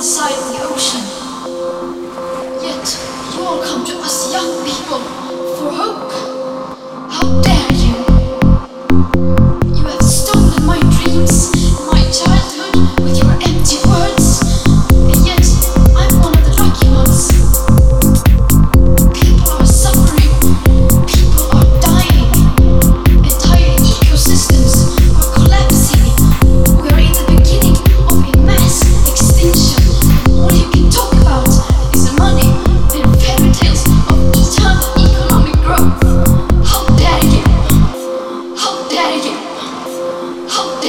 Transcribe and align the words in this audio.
other 0.00 0.08
side 0.08 0.32
of 0.32 0.48
the 0.48 0.64
ocean. 0.64 1.02
Yet 2.62 3.36
you 3.36 3.44
all 3.44 3.62
come 3.62 3.84
to 3.84 3.98
us 3.98 4.32
young 4.32 4.64
people 4.64 4.98
for 5.58 5.70
hope. 5.70 6.29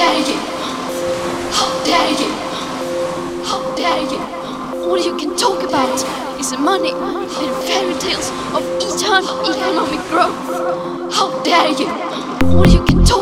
Dare 0.01 0.19
you? 0.29 0.37
How 1.57 1.69
dare 1.85 2.11
you? 2.21 2.29
How 3.49 3.61
dare 3.75 4.01
you? 4.11 4.19
All 4.89 4.97
you 4.97 5.15
can 5.15 5.37
talk 5.37 5.61
about 5.61 5.97
is 6.39 6.57
money 6.57 6.91
and 6.91 7.55
fairy 7.67 7.93
tales 7.99 8.29
of 8.57 8.63
eternal 8.81 9.35
economic 9.51 10.01
growth. 10.09 11.13
How 11.13 11.27
dare 11.43 11.69
you? 11.81 11.89
All 12.57 12.67
you 12.67 12.83
can 12.83 13.05
talk 13.05 13.20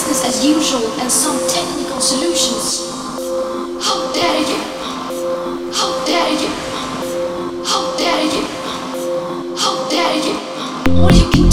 business 0.00 0.24
as 0.24 0.46
usual 0.46 0.86
and 1.00 1.12
some 1.12 1.36
technical 1.46 2.00
solutions? 2.00 2.88
How 3.84 4.10
dare 4.14 4.40
you? 4.40 4.58
How 5.72 6.04
dare 6.06 6.32
you? 6.40 6.48
How 7.66 7.96
dare 7.98 8.24
you? 8.24 8.42
How 9.56 9.88
dare 9.90 10.16
you? 10.16 10.34
All 11.02 11.12
you 11.12 11.28
can 11.30 11.49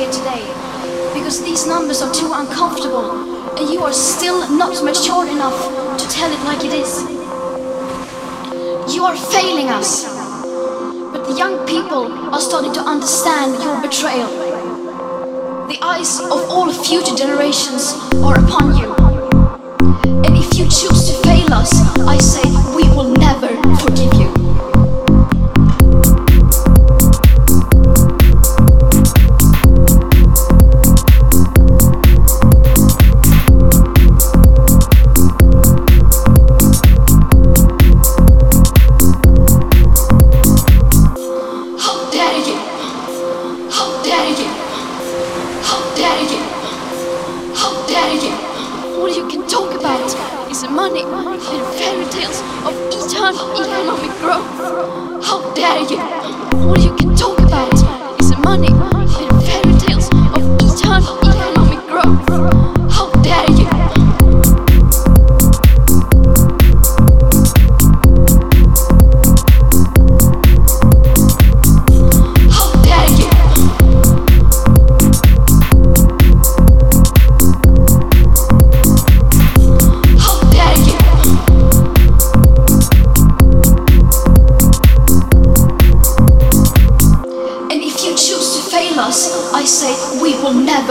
here 0.00 0.10
today 0.12 0.46
because 1.12 1.42
these 1.44 1.66
numbers 1.66 2.00
are 2.00 2.12
too 2.14 2.30
uncomfortable 2.32 3.58
and 3.58 3.68
you 3.68 3.80
are 3.82 3.92
still 3.92 4.48
not 4.56 4.82
mature 4.82 5.28
enough 5.28 5.58
to 5.98 6.08
tell 6.08 6.30
it 6.32 6.40
like 6.44 6.64
it 6.64 6.72
is. 6.72 7.02
You 8.94 9.04
are 9.04 9.14
failing 9.14 9.68
us, 9.68 10.08
but 11.12 11.26
the 11.28 11.34
young 11.36 11.66
people 11.66 12.10
are 12.34 12.40
starting 12.40 12.72
to 12.72 12.80
understand 12.80 13.62
your 13.62 13.76
betrayal. 13.82 14.30
The 15.68 15.78
eyes 15.82 16.18
of 16.18 16.48
all 16.48 16.72
future 16.72 17.14
generations 17.14 17.92
are 18.24 18.38
upon 18.42 18.76
you. 18.80 18.94
And 20.24 20.34
if 20.34 20.58
you 20.58 20.64
choose 20.64 21.10
to 21.10 21.14
fail 21.28 21.52
us, 21.52 21.72
I 22.00 22.16
say 22.16 22.49
is 50.62 50.70
money 50.70 51.02
and 51.02 51.40
fairy 51.78 52.04
tales 52.10 52.40
of 52.66 52.74
eternal 52.92 53.50
economic 53.60 54.10
growth. 54.20 55.24
How 55.24 55.54
dare 55.54 55.80
you? 55.80 55.98
All 56.68 56.78
you 56.78 56.94
can 56.96 57.14
talk 57.16 57.39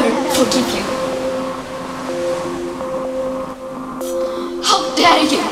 never 0.10 0.30
forgive 0.34 0.70
you. 0.76 0.84
How 4.64 4.96
dare 4.96 5.24
you? 5.24 5.49